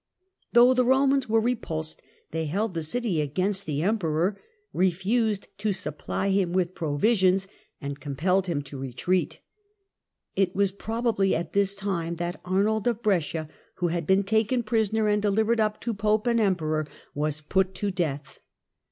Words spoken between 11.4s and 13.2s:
this time Execution that Arnold of